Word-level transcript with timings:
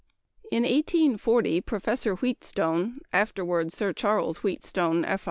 In 0.49 0.63
1840 0.63 1.61
Professor 1.61 2.15
Wheatstone 2.15 3.01
(afterward 3.13 3.71
Sir 3.71 3.93
Charles 3.93 4.39
Wheatstone, 4.39 5.05
F. 5.05 5.19